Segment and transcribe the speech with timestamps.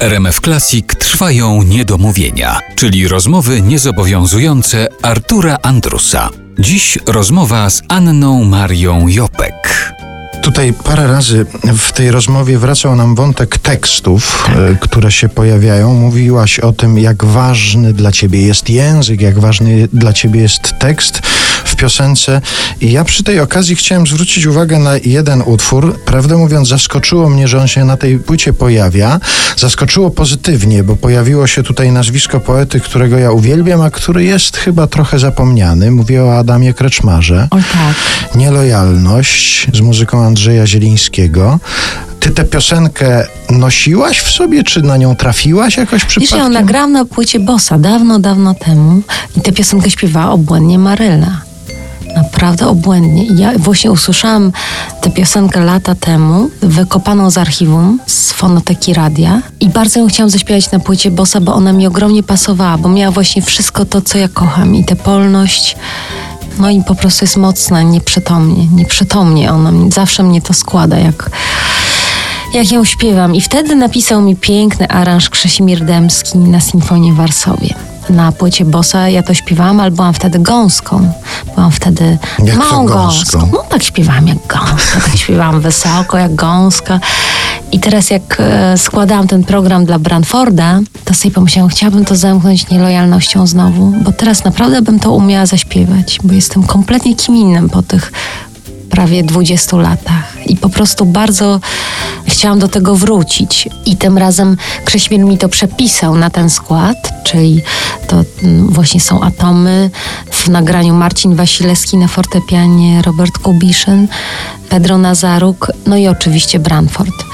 [0.00, 6.28] RMF Classic trwają niedomówienia, czyli rozmowy niezobowiązujące Artura Andrusa.
[6.58, 9.92] Dziś rozmowa z Anną Marią Jopek.
[10.42, 11.46] Tutaj parę razy
[11.78, 15.94] w tej rozmowie wracał nam wątek tekstów, e, które się pojawiają.
[15.94, 21.22] Mówiłaś o tym, jak ważny dla ciebie jest język, jak ważny dla ciebie jest tekst
[21.76, 22.40] w piosence.
[22.80, 25.98] I ja przy tej okazji chciałem zwrócić uwagę na jeden utwór.
[26.04, 29.20] Prawdę mówiąc, zaskoczyło mnie, że on się na tej płycie pojawia.
[29.56, 34.86] Zaskoczyło pozytywnie, bo pojawiło się tutaj nazwisko poety, którego ja uwielbiam, a który jest chyba
[34.86, 35.90] trochę zapomniany.
[35.90, 37.48] Mówię o Adamie Kreczmarze.
[37.50, 37.94] O tak.
[38.34, 41.58] Nielojalność z muzyką Andrzeja Zielińskiego.
[42.20, 46.38] Ty tę piosenkę nosiłaś w sobie, czy na nią trafiłaś jakoś Wiesz, przypadkiem?
[46.38, 49.02] ja ją nagrałam na płycie Bossa dawno, dawno temu
[49.36, 51.45] i tę piosenkę śpiewała obłędnie Maryla.
[52.16, 53.24] Naprawdę obłędnie.
[53.24, 54.52] Ja właśnie usłyszałam
[55.00, 60.70] tę piosenkę lata temu, wykopaną z archiwum, z fonoteki radia i bardzo ją chciałam zaśpiewać
[60.70, 64.28] na płycie Bossa, bo ona mi ogromnie pasowała, bo miała właśnie wszystko to, co ja
[64.28, 65.76] kocham i tę polność,
[66.58, 71.30] no i po prostu jest mocna, nieprzytomnie, nieprzytomnie ona, zawsze mnie to składa, jak
[72.54, 73.34] jak ją śpiewam.
[73.34, 77.74] I wtedy napisał mi piękny aranż Krzesimir Dębski na Sinfonii w Warszawie.
[78.10, 81.12] Na płycie Bossa ja to śpiewałam, ale byłam wtedy gąską.
[81.54, 83.38] Byłam wtedy Jak małą gąską?
[83.38, 83.50] gąską.
[83.52, 87.00] No tak śpiewałam jak gąska, tak śpiewałam wysoko jak gąska.
[87.72, 92.70] I teraz jak e, składałam ten program dla Branforda, to sobie pomyślałam, chciałabym to zamknąć
[92.70, 97.82] nielojalnością znowu, bo teraz naprawdę bym to umiała zaśpiewać, bo jestem kompletnie kim innym po
[97.82, 98.12] tych
[98.90, 100.36] prawie 20 latach.
[100.46, 101.60] I po prostu bardzo
[102.36, 103.68] chciałam do tego wrócić.
[103.86, 107.62] I tym razem Krześmir mi to przepisał na ten skład, czyli
[108.06, 109.90] to mm, właśnie są atomy
[110.30, 114.08] w nagraniu Marcin Wasilewski na fortepianie, Robert Kubiszyn,
[114.68, 117.24] Pedro Nazaruk, no i oczywiście Branford.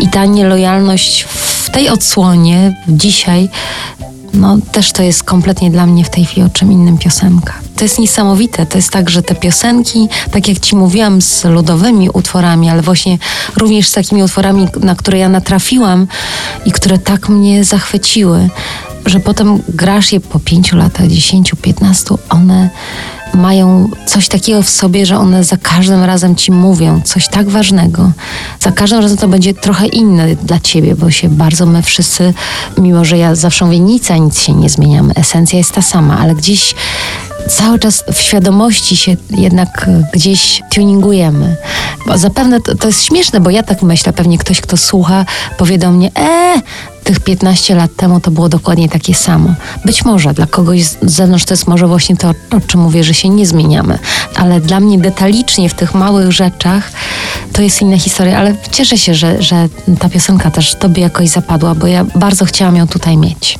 [0.00, 3.48] I ta nielojalność w tej odsłonie dzisiaj
[4.34, 7.54] no też to jest kompletnie dla mnie w tej chwili o czym innym piosenka.
[7.76, 8.66] To jest niesamowite.
[8.66, 13.18] To jest tak, że te piosenki, tak jak ci mówiłam, z ludowymi utworami, ale właśnie
[13.56, 16.06] również z takimi utworami, na które ja natrafiłam
[16.64, 18.48] i które tak mnie zachwyciły,
[19.06, 22.70] że potem grasz je po pięciu latach, dziesięciu, piętnastu, one
[23.34, 28.10] mają coś takiego w sobie, że one za każdym razem ci mówią coś tak ważnego.
[28.60, 32.34] Za każdym razem to będzie trochę inne dla ciebie, bo się bardzo my wszyscy,
[32.78, 36.18] mimo że ja zawsze mówię nic, a nic się nie zmieniamy, esencja jest ta sama,
[36.18, 36.74] ale gdzieś
[37.48, 41.56] cały czas w świadomości się jednak gdzieś tuningujemy.
[42.06, 45.24] Bo zapewne to, to jest śmieszne, bo ja tak myślę, pewnie ktoś, kto słucha,
[45.58, 46.60] powie do mnie, e,
[47.04, 49.54] tych 15 lat temu to było dokładnie takie samo.
[49.84, 53.14] Być może dla kogoś z zewnątrz to jest może właśnie to, o czym mówię, że
[53.14, 53.98] się nie zmieniamy.
[54.36, 56.92] Ale dla mnie detalicznie w tych małych rzeczach
[57.52, 59.68] to jest inna historia, ale cieszę się, że, że
[59.98, 63.58] ta piosenka też tobie jakoś zapadła, bo ja bardzo chciałam ją tutaj mieć.